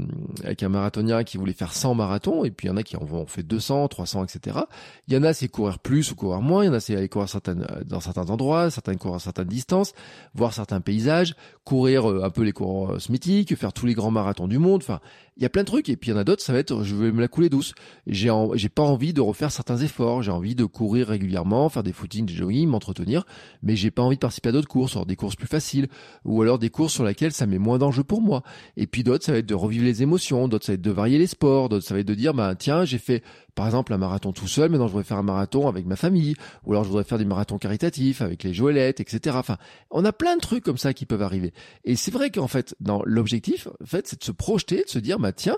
[0.43, 2.97] avec un marathonien qui voulait faire 100 marathons et puis il y en a qui
[2.97, 4.59] en ont fait 200, 300, etc.
[5.07, 6.63] Il y en a c'est courir plus ou courir moins.
[6.63, 9.47] Il y en a c'est aller courir certaines dans certains endroits, certains courir à certaines
[9.47, 9.93] distances,
[10.33, 14.47] voir certains paysages, courir euh, un peu les coureurs mythiques, faire tous les grands marathons
[14.47, 14.81] du monde.
[14.81, 14.99] Enfin,
[15.37, 16.59] il y a plein de trucs et puis il y en a d'autres ça va
[16.59, 17.73] être je vais me la couler douce.
[18.07, 20.23] J'ai j'ai pas envie de refaire certains efforts.
[20.23, 23.25] J'ai envie de courir régulièrement faire des footings des jogging m'entretenir
[23.61, 25.87] mais j'ai pas envie de participer à d'autres courses alors des courses plus faciles
[26.23, 28.43] ou alors des courses sur lesquelles ça met moins d'enjeux pour moi.
[28.77, 30.91] Et puis d'autres ça va être de revivre les émotions d'autres ça va être de
[30.91, 33.23] varier les sports d'autres ça va être de dire bah tiens j'ai fait
[33.55, 36.35] par exemple un marathon tout seul, maintenant je voudrais faire un marathon avec ma famille,
[36.65, 39.37] ou alors je voudrais faire des marathons caritatifs avec les Joëlettes, etc.
[39.39, 39.57] Enfin,
[39.89, 41.53] on a plein de trucs comme ça qui peuvent arriver.
[41.85, 44.99] Et c'est vrai qu'en fait, dans l'objectif, en fait, c'est de se projeter, de se
[44.99, 45.57] dire, bah tiens,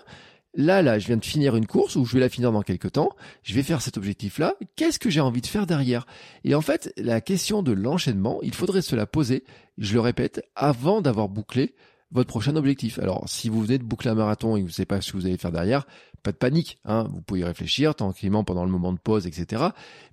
[0.53, 2.91] là, là, je viens de finir une course ou je vais la finir dans quelques
[2.91, 3.09] temps.
[3.43, 4.55] Je vais faire cet objectif-là.
[4.75, 6.05] Qu'est-ce que j'ai envie de faire derrière?
[6.43, 9.43] Et en fait, la question de l'enchaînement, il faudrait se la poser.
[9.77, 11.75] Je le répète, avant d'avoir bouclé
[12.11, 12.99] votre prochain objectif.
[12.99, 15.11] Alors, si vous venez de boucler un marathon et que vous ne savez pas ce
[15.11, 15.85] que vous allez faire derrière,
[16.27, 16.77] pas de panique.
[16.83, 17.07] Hein.
[17.09, 19.67] Vous pouvez y réfléchir tranquillement pendant le moment de pause, etc.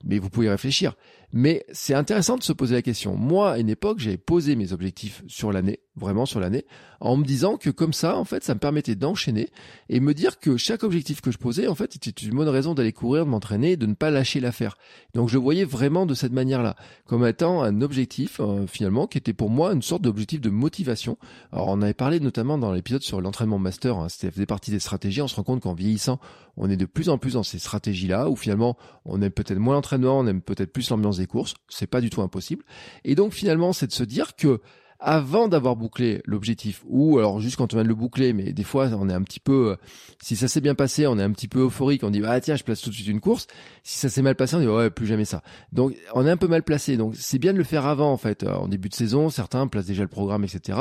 [0.04, 0.94] Mais vous pouvez y réfléchir.
[1.36, 3.16] Mais c'est intéressant de se poser la question.
[3.16, 6.64] Moi, à une époque, j'avais posé mes objectifs sur l'année, vraiment sur l'année,
[7.00, 9.48] en me disant que comme ça, en fait, ça me permettait d'enchaîner
[9.88, 12.72] et me dire que chaque objectif que je posais, en fait, était une bonne raison
[12.72, 14.78] d'aller courir, de m'entraîner, de ne pas lâcher l'affaire.
[15.14, 19.32] Donc, je voyais vraiment de cette manière-là, comme étant un objectif, euh, finalement, qui était
[19.32, 21.18] pour moi une sorte d'objectif de motivation.
[21.50, 24.78] Alors, on avait parlé notamment dans l'épisode sur l'entraînement master, hein, c'était faisait partie des
[24.78, 25.20] stratégies.
[25.20, 26.20] On se rend compte qu'en vieillissant,
[26.56, 29.74] on est de plus en plus dans ces stratégies-là, où finalement, on aime peut-être moins
[29.74, 31.54] l'entraînement, on aime peut-être plus l'ambiance des courses.
[31.68, 32.64] C'est pas du tout impossible.
[33.04, 34.60] Et donc, finalement, c'est de se dire que
[35.00, 38.62] avant d'avoir bouclé l'objectif, ou alors juste quand on vient de le boucler, mais des
[38.62, 39.76] fois on est un petit peu, euh,
[40.22, 42.56] si ça s'est bien passé, on est un petit peu euphorique, on dit ah tiens
[42.56, 43.46] je place tout de suite une course.
[43.82, 45.42] Si ça s'est mal passé, on dit ouais plus jamais ça.
[45.72, 46.96] Donc on est un peu mal placé.
[46.96, 49.66] Donc c'est bien de le faire avant en fait, euh, en début de saison, certains
[49.66, 50.78] placent déjà le programme etc.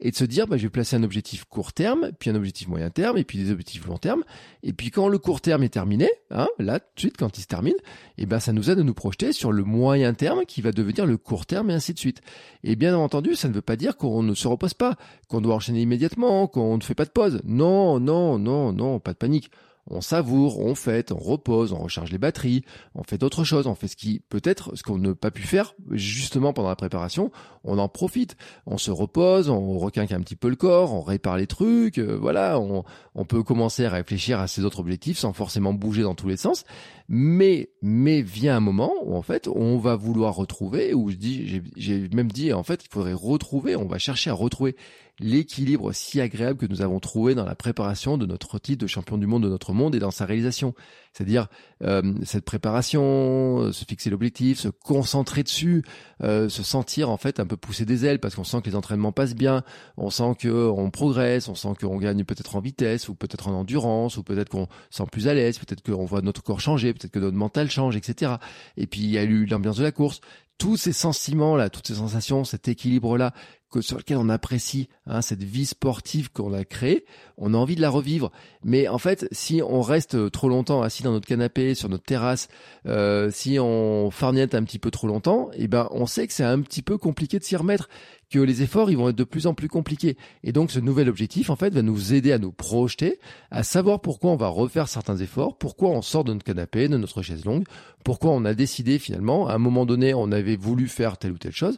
[0.00, 2.68] Et de se dire bah je vais placer un objectif court terme, puis un objectif
[2.68, 4.24] moyen terme, et puis des objectifs long terme.
[4.62, 7.42] Et puis quand le court terme est terminé, hein, là tout de suite quand il
[7.42, 7.76] se termine,
[8.18, 10.72] et eh ben ça nous aide à nous projeter sur le moyen terme qui va
[10.72, 12.22] devenir le court terme et ainsi de suite.
[12.64, 14.96] Et bien entendu ça ne veut pas dire qu'on ne se repose pas,
[15.28, 17.40] qu'on doit enchaîner immédiatement, qu'on ne fait pas de pause.
[17.44, 19.50] Non, non, non, non, pas de panique.
[19.88, 22.64] On savoure, on fête, on repose, on recharge les batteries,
[22.96, 25.76] on fait d'autres choses, on fait ce qui peut-être ce qu'on n'a pas pu faire
[25.92, 27.30] justement pendant la préparation,
[27.62, 31.36] on en profite, on se repose, on requinque un petit peu le corps, on répare
[31.36, 32.82] les trucs, euh, voilà, on,
[33.14, 36.36] on, peut commencer à réfléchir à ses autres objectifs sans forcément bouger dans tous les
[36.36, 36.64] sens,
[37.08, 41.62] mais mais vient un moment où en fait on va vouloir retrouver, ou je dis,
[41.76, 44.76] j'ai même dit en fait il faudrait retrouver, on va chercher à retrouver
[45.18, 49.16] l'équilibre si agréable que nous avons trouvé dans la préparation de notre titre de champion
[49.16, 50.74] du monde de notre monde et dans sa réalisation.
[51.12, 51.48] C'est-à-dire
[51.82, 55.82] euh, cette préparation, euh, se fixer l'objectif, se concentrer dessus,
[56.22, 58.76] euh, se sentir en fait un peu pousser des ailes parce qu'on sent que les
[58.76, 59.62] entraînements passent bien,
[59.96, 63.54] on sent que on progresse, on sent qu'on gagne peut-être en vitesse ou peut-être en
[63.54, 67.12] endurance ou peut-être qu'on sent plus à l'aise, peut-être qu'on voit notre corps changer, peut-être
[67.12, 68.32] que notre mental change, etc.
[68.76, 70.20] Et puis il y a eu l'ambiance de la course
[70.58, 73.32] tous ces sentiments là, toutes ces sensations, cet équilibre là
[73.80, 77.04] sur lequel on apprécie hein, cette vie sportive qu'on a créée,
[77.36, 78.30] on a envie de la revivre.
[78.64, 82.48] Mais en fait, si on reste trop longtemps assis dans notre canapé, sur notre terrasse,
[82.86, 86.44] euh, si on farniette un petit peu trop longtemps, eh ben on sait que c'est
[86.44, 87.88] un petit peu compliqué de s'y remettre,
[88.30, 90.16] que les efforts ils vont être de plus en plus compliqués.
[90.42, 94.00] Et donc ce nouvel objectif en fait va nous aider à nous projeter, à savoir
[94.00, 97.44] pourquoi on va refaire certains efforts, pourquoi on sort de notre canapé, de notre chaise
[97.44, 97.64] longue,
[98.04, 101.38] pourquoi on a décidé finalement à un moment donné on avait voulu faire telle ou
[101.38, 101.76] telle chose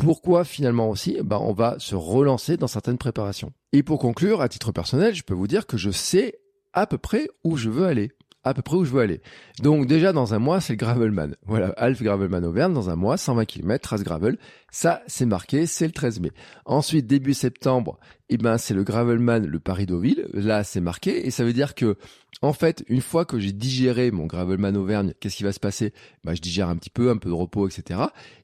[0.00, 3.52] pourquoi finalement aussi ben, on va se relancer dans certaines préparations?
[3.74, 6.38] Et pour conclure, à titre personnel, je peux vous dire que je sais
[6.72, 8.10] à peu près où je veux aller
[8.42, 9.20] à peu près où je veux aller.
[9.62, 11.36] Donc déjà dans un mois, c'est le Gravelman.
[11.44, 14.38] Voilà, Alf Gravelman Auvergne, dans un mois, 120 km, trace gravel.
[14.70, 16.32] Ça, c'est marqué, c'est le 13 mai.
[16.64, 20.28] Ensuite, début septembre, eh ben, c'est le Gravelman, le Paris-Deauville.
[20.32, 21.26] Là, c'est marqué.
[21.26, 21.96] Et ça veut dire que,
[22.42, 25.92] en fait, une fois que j'ai digéré mon Gravelman Auvergne, qu'est-ce qui va se passer?
[26.22, 28.00] Bah, je digère un petit peu, un peu de repos, etc.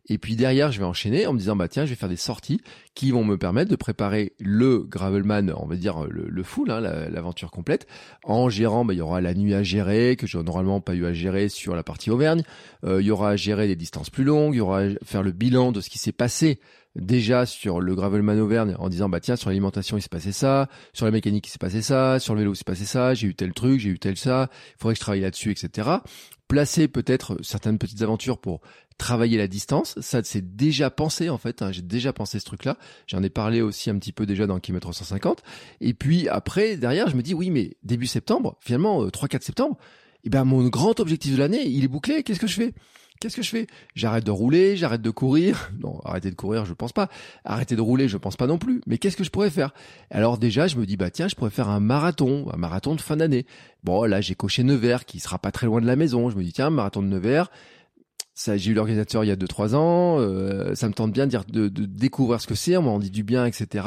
[0.09, 2.17] Et puis derrière, je vais enchaîner en me disant, bah, tiens, je vais faire des
[2.17, 2.61] sorties
[2.95, 7.51] qui vont me permettre de préparer le Gravelman, on va dire, le, full, hein, l'aventure
[7.51, 7.87] complète.
[8.25, 11.07] En gérant, bah, il y aura la nuit à gérer, que j'ai normalement pas eu
[11.07, 12.43] à gérer sur la partie Auvergne.
[12.85, 14.55] Euh, il y aura à gérer des distances plus longues.
[14.55, 16.61] Il y aura à faire le bilan de ce qui s'est passé
[16.97, 20.69] déjà sur le Gravelman Auvergne en disant bah tiens sur l'alimentation il s'est passé ça,
[20.93, 23.29] sur la mécanique il s'est passé ça, sur le vélo il s'est passé ça, j'ai
[23.29, 25.91] eu tel truc, j'ai eu tel ça, il faudrait que je travaille là-dessus, etc.
[26.49, 28.61] Placer peut-être certaines petites aventures pour
[28.99, 31.71] travailler la distance, ça c'est déjà pensé en fait, hein.
[31.71, 34.93] j'ai déjà pensé ce truc-là, j'en ai parlé aussi un petit peu déjà dans Kilomètre
[34.93, 35.43] 150,
[35.83, 39.77] et puis après derrière je me dis oui mais début septembre, finalement 3-4 euh, septembre,
[40.25, 42.75] eh ben mon grand objectif de l'année il est bouclé, qu'est-ce que je fais?
[43.21, 43.67] Qu'est-ce que je fais?
[43.95, 45.71] J'arrête de rouler, j'arrête de courir.
[45.81, 47.09] Non, arrêter de courir, je pense pas.
[47.45, 48.81] Arrêter de rouler, je pense pas non plus.
[48.87, 49.73] Mais qu'est-ce que je pourrais faire?
[50.11, 53.01] Alors déjà, je me dis bah tiens, je pourrais faire un marathon, un marathon de
[53.01, 53.47] fin d'année.
[53.85, 56.31] Bon, là, j'ai coché Nevers qui sera pas très loin de la maison.
[56.31, 57.51] Je me dis tiens, marathon de Nevers.
[58.35, 60.19] Ça, j'ai eu l'organisateur il y a 2-3 ans.
[60.21, 62.77] Euh, ça me tente bien de, dire, de, de découvrir ce que c'est.
[62.77, 63.87] On m'en dit du bien, etc.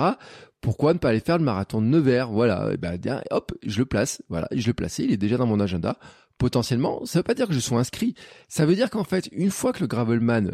[0.62, 2.30] Pourquoi ne pas aller faire le marathon de Nevers?
[2.30, 3.00] Voilà, et ben,
[3.32, 4.22] hop, je le place.
[4.30, 5.00] Voilà, je le place.
[5.00, 5.98] Il est déjà dans mon agenda
[6.40, 8.16] potentiellement, ça veut pas dire que je sois inscrit.
[8.48, 10.54] Ça veut dire qu'en fait, une fois que le Gravelman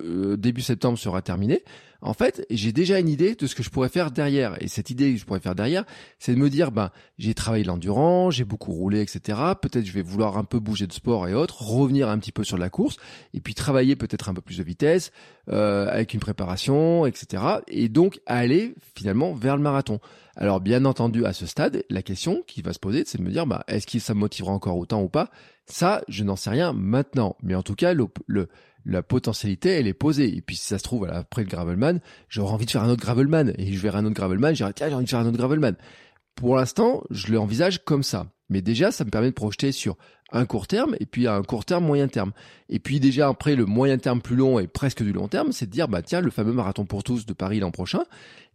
[0.00, 1.62] euh, début septembre sera terminé,
[2.04, 4.62] en fait, j'ai déjà une idée de ce que je pourrais faire derrière.
[4.62, 5.86] Et cette idée que je pourrais faire derrière,
[6.18, 9.38] c'est de me dire, ben, j'ai travaillé l'endurance, j'ai beaucoup roulé, etc.
[9.60, 12.44] Peut-être je vais vouloir un peu bouger de sport et autres, revenir un petit peu
[12.44, 12.98] sur la course,
[13.32, 15.12] et puis travailler peut-être un peu plus de vitesse,
[15.48, 17.42] euh, avec une préparation, etc.
[17.68, 19.98] Et donc aller finalement vers le marathon.
[20.36, 23.30] Alors bien entendu, à ce stade, la question qui va se poser, c'est de me
[23.30, 25.30] dire, bah, est-ce que ça me motivera encore autant ou pas?
[25.66, 27.36] Ça, je n'en sais rien maintenant.
[27.42, 28.48] Mais en tout cas, le,
[28.84, 30.36] la potentialité, elle est posée.
[30.36, 33.02] Et puis si ça se trouve, après le Gravelman, j'aurai envie de faire un autre
[33.02, 33.52] Gravelman.
[33.58, 35.38] Et je verrai un autre Gravelman, je dirai, tiens, j'ai envie de faire un autre
[35.38, 35.76] Gravelman.
[36.34, 38.26] Pour l'instant, je l'envisage comme ça.
[38.50, 39.96] Mais déjà, ça me permet de projeter sur
[40.32, 42.32] un court terme et puis un court terme, moyen terme.
[42.68, 45.66] Et puis déjà après le moyen terme plus long et presque du long terme, c'est
[45.66, 48.02] de dire bah tiens le fameux marathon pour tous de Paris l'an prochain.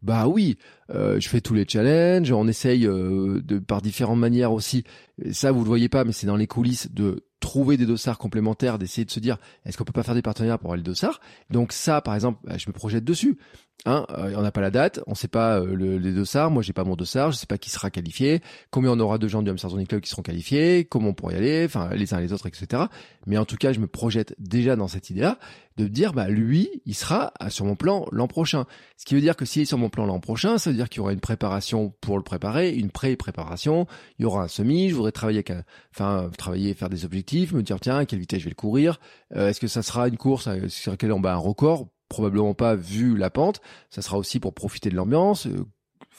[0.02, 0.58] Bah oui,
[0.94, 4.84] euh, je fais tous les challenges, on essaye euh, de par différentes manières aussi.
[5.32, 8.78] ça vous le voyez pas, mais c'est dans les coulisses de trouver des dossards complémentaires,
[8.78, 11.20] d'essayer de se dire est-ce qu'on peut pas faire des partenariats pour avoir les dossards?
[11.50, 13.38] Donc ça, par exemple, bah, je me projette dessus.
[13.86, 16.52] Hein, euh, on n'a pas la date, on sait pas euh, le, les dossards.
[16.52, 19.28] Moi, j'ai pas mon dossard, je sais pas qui sera qualifié, combien on aura de
[19.30, 22.20] gens du Hamster Club qui seront qualifiés, comment on pourrait y aller, enfin les uns
[22.20, 22.84] les autres, etc.
[23.26, 25.40] Mais en tout cas, je me projette déjà dans cette idée-là
[25.80, 28.66] de dire, bah lui, il sera sur mon plan l'an prochain.
[28.98, 30.90] Ce qui veut dire que s'il est sur mon plan l'an prochain, ça veut dire
[30.90, 33.88] qu'il y aura une préparation pour le préparer, une pré-préparation,
[34.18, 34.90] il y aura un semi.
[34.90, 35.54] Je voudrais travailler, avec
[35.96, 39.00] enfin travailler, faire des objectifs, me dire tiens, à quelle vitesse je vais le courir.
[39.36, 41.88] Euh, est-ce que ça sera une course sur laquelle on bat un record?
[42.10, 43.62] Probablement pas vu la pente.
[43.90, 45.48] Ça sera aussi pour profiter de l'ambiance.
[45.48, 45.66] Euh,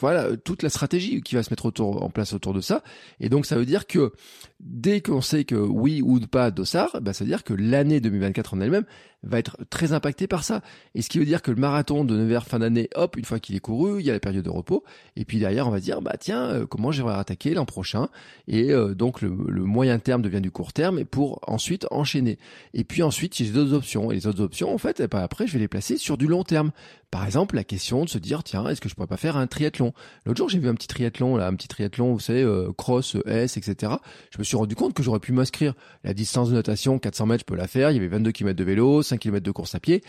[0.01, 2.83] voilà euh, toute la stratégie qui va se mettre en place autour de ça.
[3.21, 4.13] Et donc ça veut dire que
[4.59, 8.55] dès qu'on sait que oui ou pas Dossard, bah ça veut dire que l'année 2024
[8.55, 8.87] en elle-même
[9.23, 10.63] va être très impactée par ça.
[10.95, 13.39] Et ce qui veut dire que le marathon de Nevers fin d'année, hop, une fois
[13.39, 14.85] qu'il est couru, il y a la période de repos.
[15.17, 18.09] Et puis derrière, on va dire, bah tiens, euh, comment j'aimerais attaquer l'an prochain?
[18.49, 22.39] Et donc le, le, moyen terme devient du court terme et pour ensuite enchaîner.
[22.75, 24.11] Et puis ensuite, j'ai d'autres options.
[24.11, 26.45] Et les autres options, en fait, bah, après, je vais les placer sur du long
[26.45, 26.73] terme.
[27.11, 29.49] Par exemple, la question de se dire, tiens, est-ce que je pourrais pas faire un
[29.49, 29.93] triathlon?
[30.25, 33.17] L'autre jour, j'ai vu un petit triathlon, là, un petit triathlon, vous savez, euh, cross,
[33.27, 33.95] S, etc.
[34.31, 35.75] Je me suis rendu compte que j'aurais pu m'inscrire.
[36.05, 37.91] La distance de natation, 400 mètres, je peux la faire.
[37.91, 40.03] Il y avait 22 km de vélo, 5 km de course à pied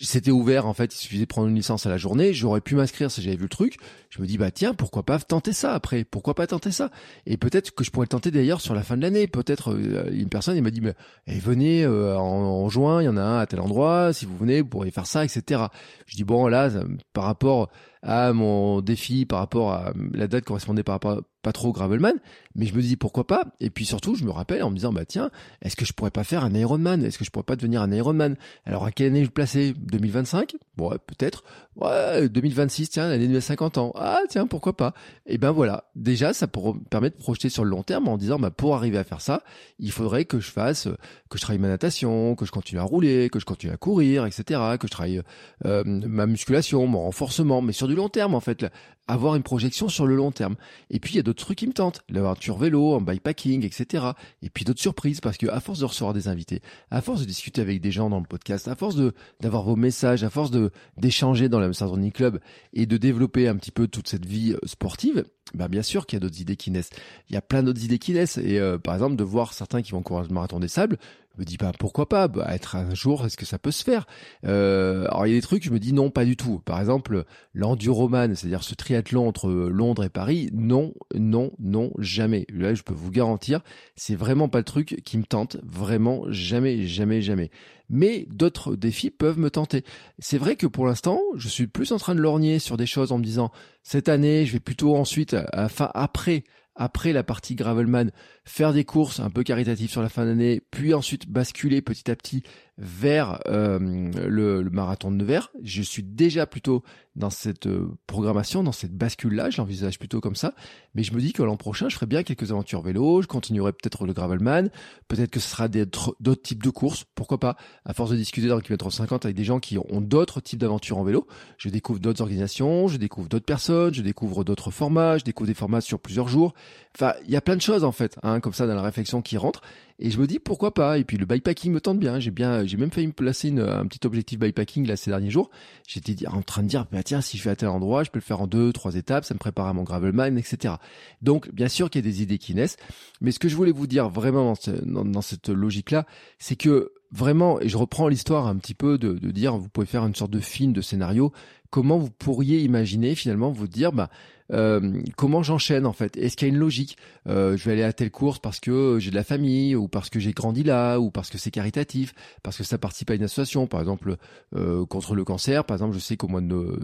[0.00, 2.74] c'était ouvert en fait, il suffisait de prendre une licence à la journée, j'aurais pu
[2.74, 3.78] m'inscrire si j'avais vu le truc.
[4.10, 6.04] Je me dis bah tiens, pourquoi pas tenter ça après?
[6.04, 6.90] Pourquoi pas tenter ça?
[7.26, 9.26] Et peut-être que je pourrais tenter d'ailleurs sur la fin de l'année.
[9.26, 10.94] Peut-être euh, une personne il m'a dit mais
[11.26, 14.36] eh, venez euh, en, juin, il y en a un à tel endroit, si vous
[14.36, 15.62] venez, vous pourriez faire ça, etc.
[16.06, 16.70] Je dis bon là
[17.14, 17.70] par rapport
[18.02, 21.22] à mon défi, par rapport à la date correspondait par rapport
[21.52, 22.14] trop gravelman,
[22.54, 23.44] mais je me dis pourquoi pas.
[23.60, 25.30] Et puis surtout, je me rappelle en me disant bah tiens,
[25.62, 27.04] est-ce que je pourrais pas faire un Ironman?
[27.04, 28.36] Est-ce que je pourrais pas devenir un Ironman?
[28.64, 31.44] Alors à quelle année je le placer 2025 Bon, ouais, peut-être.
[31.76, 33.92] Ouais, 2026, tiens, l'année de 50 ans.
[33.96, 34.94] Ah tiens, pourquoi pas?
[35.26, 38.50] Et ben voilà, déjà ça permet de projeter sur le long terme en disant bah
[38.50, 39.42] pour arriver à faire ça,
[39.78, 40.88] il faudrait que je fasse,
[41.30, 44.26] que je travaille ma natation, que je continue à rouler, que je continue à courir,
[44.26, 45.22] etc., que je travaille
[45.64, 48.66] euh, ma musculation, mon renforcement, mais sur du long terme en fait,
[49.08, 50.56] avoir une projection sur le long terme.
[50.90, 54.06] Et puis il y a d'autres trucs qui me tentent, l'aventure vélo, en bikepacking, etc.
[54.42, 57.26] Et puis d'autres surprises parce que à force de recevoir des invités, à force de
[57.26, 60.50] discuter avec des gens dans le podcast, à force de d'avoir vos messages, à force
[60.50, 62.40] de d'échanger dans la Running Club
[62.72, 65.24] et de développer un petit peu toute cette vie euh, sportive,
[65.54, 66.90] bah bien sûr qu'il y a d'autres idées qui naissent.
[67.28, 69.82] Il y a plein d'autres idées qui naissent et euh, par exemple de voir certains
[69.82, 70.98] qui vont courir le marathon des sables,
[71.38, 74.06] me dis bah pourquoi pas bah, être un jour est-ce que ça peut se faire?
[74.44, 76.60] Euh, alors il y a des trucs je me dis non pas du tout.
[76.64, 77.24] Par exemple
[77.54, 82.46] l'enduroman c'est-à-dire ce triathlon entre Londres et Paris non non non jamais.
[82.52, 83.60] Là je peux vous garantir
[83.96, 87.50] c'est vraiment pas le truc qui me tente vraiment jamais jamais jamais.
[87.90, 89.82] Mais d'autres défis peuvent me tenter.
[90.18, 93.12] C'est vrai que pour l'instant, je suis plus en train de lorgner sur des choses
[93.12, 93.50] en me disant
[93.82, 96.44] cette année, je vais plutôt ensuite, à, fin, après
[96.78, 98.10] après la partie Gravelman,
[98.44, 102.16] faire des courses un peu caritatives sur la fin d'année, puis ensuite basculer petit à
[102.16, 102.42] petit
[102.78, 105.50] vers euh, le, marathon de Nevers.
[105.62, 106.84] Je suis déjà plutôt
[107.16, 110.54] dans cette euh, programmation, dans cette bascule-là, je l'envisage plutôt comme ça.
[110.94, 113.72] Mais je me dis que l'an prochain, je ferai bien quelques aventures vélo, je continuerai
[113.72, 114.70] peut-être le gravelman,
[115.08, 117.56] peut-être que ce sera d'autres types de courses, pourquoi pas.
[117.84, 120.60] À force de discuter dans le kilomètre 50 avec des gens qui ont d'autres types
[120.60, 125.18] d'aventures en vélo, je découvre d'autres organisations, je découvre d'autres personnes, je découvre d'autres formats,
[125.18, 126.54] je découvre des formats sur plusieurs jours.
[126.94, 129.20] Enfin, il y a plein de choses en fait, hein, comme ça dans la réflexion
[129.20, 129.62] qui rentre.
[130.00, 130.98] Et je me dis pourquoi pas?
[130.98, 132.20] Et puis le bikepacking me tente bien.
[132.20, 135.50] J'ai bien, j'ai même failli me placer un petit objectif bikepacking là ces derniers jours.
[135.86, 138.18] J'étais en train de dire, bah tiens, si je fais à tel endroit, je peux
[138.18, 139.24] le faire en deux, trois étapes.
[139.24, 140.74] Ça me prépare à mon gravelman, etc.
[141.20, 142.76] Donc bien sûr qu'il y a des idées qui naissent.
[143.20, 146.06] Mais ce que je voulais vous dire vraiment dans, dans, cette logique là,
[146.38, 149.86] c'est que vraiment, et je reprends l'histoire un petit peu de, de dire, vous pouvez
[149.86, 151.32] faire une sorte de film, de scénario.
[151.70, 154.10] Comment vous pourriez imaginer finalement vous dire, bah
[154.52, 156.16] euh, comment j'enchaîne en fait?
[156.16, 156.96] Est-ce qu'il y a une logique?
[157.28, 160.10] Euh, Je vais aller à telle course parce que j'ai de la famille ou parce
[160.10, 163.24] que j'ai grandi là ou parce que c'est caritatif, parce que ça participe à une
[163.24, 164.16] association, par exemple
[164.56, 165.64] euh, contre le cancer.
[165.64, 166.80] Par exemple, je sais qu'au mois de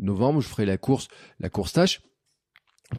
[0.00, 1.08] novembre, je ferai la course,
[1.40, 2.00] la course tâche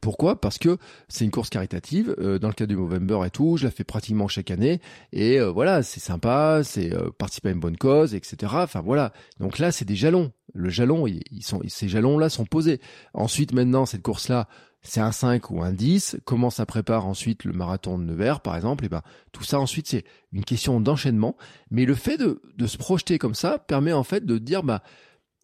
[0.02, 0.40] pourquoi?
[0.40, 0.78] Parce que
[1.08, 3.84] c'est une course caritative, euh, dans le cas du Movember et tout, je la fais
[3.84, 8.16] pratiquement chaque année, et euh, voilà, c'est sympa, c'est euh, participer à une bonne cause,
[8.16, 8.52] etc.
[8.56, 10.32] Enfin voilà, donc là c'est des jalons.
[10.54, 11.24] Le jalon, ils
[11.68, 12.80] ces jalons-là sont posés.
[13.14, 14.48] Ensuite, maintenant, cette course-là,
[14.84, 16.18] c'est un 5 ou un 10.
[16.26, 18.84] Comment ça prépare ensuite le marathon de Nevers, par exemple?
[18.84, 19.02] Et eh ben
[19.32, 21.38] tout ça ensuite c'est une question d'enchaînement.
[21.72, 24.84] Mais le fait de, de se projeter comme ça permet en fait de dire bah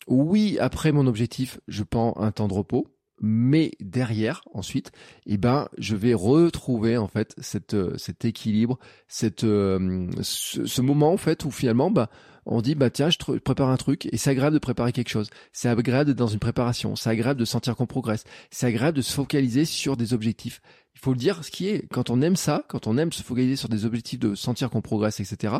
[0.07, 2.87] oui, après mon objectif, je prends un temps de repos
[3.21, 4.91] mais derrière ensuite
[5.25, 11.11] eh ben je vais retrouver en fait cette euh, cet équilibre cette euh, ce, moment
[11.11, 12.09] en fait où finalement bah
[12.45, 15.29] on dit bah tiens je prépare un truc et c'est agréable de préparer quelque chose.
[15.53, 16.95] C'est agréable d'être dans une préparation.
[16.95, 18.23] C'est agréable de sentir qu'on progresse.
[18.49, 20.61] C'est agréable de se focaliser sur des objectifs
[20.95, 23.23] il faut le dire ce qui est quand on aime ça quand on aime se
[23.23, 25.55] focaliser sur des objectifs de sentir qu'on progresse etc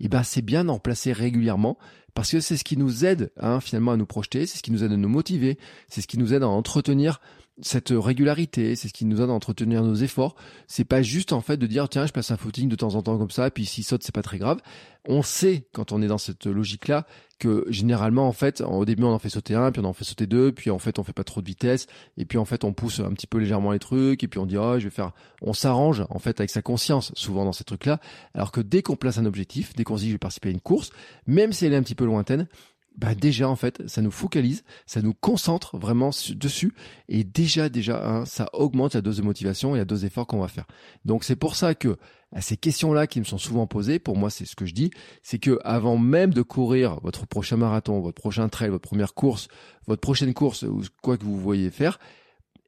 [0.00, 1.78] et ben c'est bien d'en placer régulièrement
[2.14, 4.72] parce que c'est ce qui nous aide hein, finalement à nous projeter, c'est ce qui
[4.72, 7.20] nous aide à nous motiver, c'est ce qui nous aide à entretenir
[7.62, 10.34] cette régularité, c'est ce qui nous aide à entretenir nos efforts.
[10.66, 13.02] C'est pas juste en fait de dire tiens je passe un footing de temps en
[13.02, 14.58] temps comme ça, puis s'il saute c'est pas très grave.
[15.08, 17.06] On sait quand on est dans cette logique là
[17.38, 20.04] que généralement en fait au début on en fait sauter un, puis on en fait
[20.04, 22.64] sauter deux, puis en fait on fait pas trop de vitesse, et puis en fait
[22.64, 24.90] on pousse un petit peu légèrement les trucs, et puis on dit oh je vais
[24.90, 28.00] faire, on s'arrange en fait avec sa conscience souvent dans ces trucs là.
[28.34, 30.52] Alors que dès qu'on place un objectif, dès qu'on se dit je vais participer à
[30.52, 30.90] une course,
[31.26, 32.46] même si elle est un petit peu lointaine,
[32.96, 36.72] bah déjà en fait ça nous focalise, ça nous concentre vraiment dessus
[37.08, 40.40] et déjà déjà hein, ça augmente la dose de motivation et la dose d'effort qu'on
[40.40, 40.66] va faire.
[41.04, 41.96] Donc c'est pour ça que
[42.34, 44.90] à ces questions-là qui me sont souvent posées, pour moi c'est ce que je dis,
[45.22, 49.48] c'est que avant même de courir votre prochain marathon, votre prochain trail, votre première course,
[49.86, 51.98] votre prochaine course ou quoi que vous voyez faire,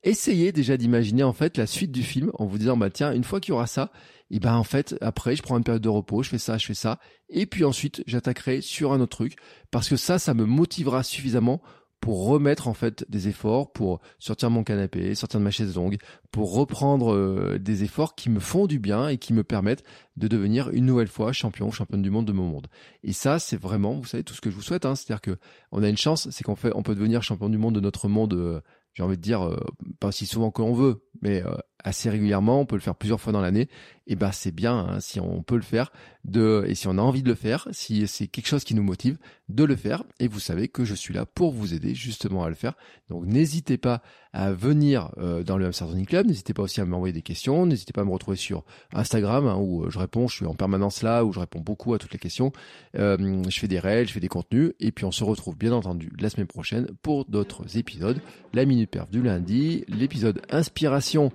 [0.05, 3.25] essayez déjà d'imaginer en fait la suite du film en vous disant bah tiens une
[3.25, 3.91] fois qu'il y aura ça
[4.31, 6.67] et ben en fait après je prends une période de repos je fais ça je
[6.67, 9.37] fais ça et puis ensuite j'attaquerai sur un autre truc
[9.71, 11.61] parce que ça ça me motivera suffisamment
[12.01, 15.97] pour remettre en fait des efforts pour sortir mon canapé sortir de ma chaise longue
[16.31, 19.85] pour reprendre euh, des efforts qui me font du bien et qui me permettent
[20.19, 22.67] de devenir une nouvelle fois champion ou championne du monde de mon monde.
[23.05, 25.17] Et ça c'est vraiment vous savez tout ce que je vous souhaite hein, c'est à
[25.17, 25.39] dire que
[25.73, 28.09] on a une chance c'est qu'on fait on peut devenir champion du monde de notre
[28.09, 28.61] monde euh,
[28.95, 29.59] j'ai envie de dire, euh,
[30.01, 33.21] pas si souvent que l'on veut, mais euh, assez régulièrement, on peut le faire plusieurs
[33.21, 33.69] fois dans l'année.
[34.07, 35.91] Et ben c'est bien hein, si on peut le faire
[36.37, 39.19] et si on a envie de le faire, si c'est quelque chose qui nous motive,
[39.51, 40.05] de le faire.
[40.19, 42.75] Et vous savez que je suis là pour vous aider justement à le faire.
[43.11, 47.13] Donc n'hésitez pas à venir euh, dans le Hamster Club, n'hésitez pas aussi à m'envoyer
[47.13, 48.65] des questions, n'hésitez pas à me retrouver sur
[48.95, 51.99] Instagram hein, où je réponds, je suis en permanence là, où je réponds beaucoup à
[51.99, 52.53] toutes les questions.
[52.97, 55.73] Euh, je fais des réels, je fais des contenus, et puis on se retrouve bien
[55.73, 58.21] entendu la semaine prochaine pour d'autres épisodes.
[58.55, 61.31] La Minute Perf du lundi, l'épisode Inspiration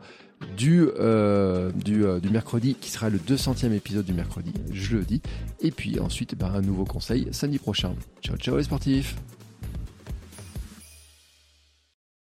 [0.58, 5.04] du, euh, du, euh, du, mercredi, qui sera le 200e épisode du mercredi, je le
[5.04, 5.22] dis.
[5.62, 7.94] Et puis ensuite, ben, un nouveau conseil samedi prochain.
[8.22, 9.16] Ciao, ciao les sportifs